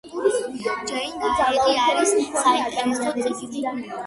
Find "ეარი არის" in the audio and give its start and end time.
1.27-2.15